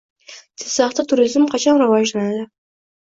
[0.61, 2.41] Jizzaxda turizm qachon rivojlanadi?